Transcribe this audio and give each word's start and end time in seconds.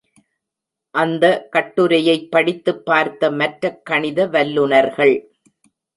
அந்த 0.93 1.47
கட்டுரையைப் 1.55 2.31
படித்துப் 2.31 2.85
பார்த்த 2.85 3.31
மற்றக் 3.31 3.85
கணித 3.85 4.27
வல்லுநர்கள். 4.27 5.15